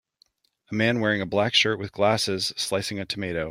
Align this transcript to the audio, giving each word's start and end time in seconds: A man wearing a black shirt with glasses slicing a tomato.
A 0.71 0.73
man 0.73 0.99
wearing 0.99 1.21
a 1.21 1.27
black 1.27 1.53
shirt 1.53 1.77
with 1.77 1.91
glasses 1.91 2.53
slicing 2.57 2.97
a 2.99 3.05
tomato. 3.05 3.39